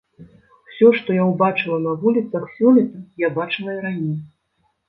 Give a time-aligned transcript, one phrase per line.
[0.71, 4.19] Усё што я ўбачыла на вуліцах сёлета, я бачыла і раней.